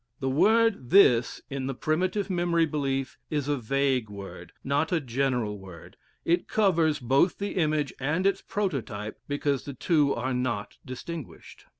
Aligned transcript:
The 0.19 0.29
word 0.29 0.89
"this" 0.89 1.41
in 1.51 1.67
the 1.67 1.75
primitive 1.75 2.27
memory 2.27 2.65
belief 2.65 3.19
is 3.29 3.47
a 3.47 3.55
vague 3.55 4.09
word, 4.09 4.51
not 4.63 4.91
a 4.91 4.99
general 4.99 5.59
word; 5.59 5.95
it 6.25 6.47
covers 6.47 6.97
both 6.97 7.37
the 7.37 7.51
image 7.53 7.93
and 7.99 8.25
its 8.25 8.41
prototype 8.41 9.19
because 9.27 9.63
the 9.65 9.75
two 9.75 10.15
are 10.15 10.33
not 10.33 10.77
distinguished. 10.83 11.65